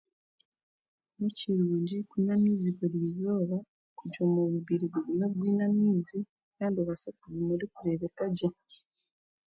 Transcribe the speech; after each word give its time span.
Ni 1.19 1.29
kirungi 1.37 1.97
kunywa 2.09 2.33
amaizi 2.37 2.69
burizooba 2.79 3.57
kugira 3.97 4.21
omubiri 4.27 4.85
gugume 4.93 5.25
gwine 5.33 5.61
amaizi 5.69 6.19
kandi 6.57 6.75
obaase 6.79 7.09
kuguma 7.19 7.51
orikurebekagye. 7.55 8.49